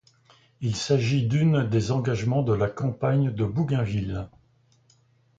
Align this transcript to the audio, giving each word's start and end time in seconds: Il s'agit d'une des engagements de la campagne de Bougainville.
Il 0.61 0.75
s'agit 0.75 1.27
d'une 1.27 1.63
des 1.69 1.91
engagements 1.91 2.41
de 2.41 2.53
la 2.55 2.67
campagne 2.71 3.29
de 3.31 3.45
Bougainville. 3.45 4.29